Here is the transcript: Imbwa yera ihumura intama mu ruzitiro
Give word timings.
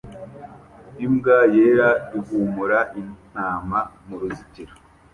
Imbwa 1.05 1.37
yera 1.55 1.89
ihumura 2.17 2.79
intama 3.01 3.79
mu 4.05 4.15
ruzitiro 4.21 4.73